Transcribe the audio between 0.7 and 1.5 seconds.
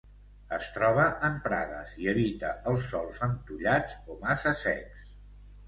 troba en